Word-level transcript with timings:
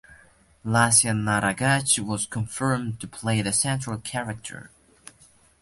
Lasya 0.65 1.11
Nagaraj 1.13 1.99
was 1.99 2.25
confirmed 2.25 2.99
to 2.99 3.07
play 3.07 3.43
the 3.43 3.53
central 3.53 3.99
character. 3.99 4.71